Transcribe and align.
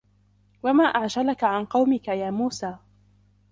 وما 0.63 0.83
أعجلك 0.83 1.43
عن 1.43 1.65
قومك 1.65 2.07
يا 2.07 2.31
موسى 2.31 2.75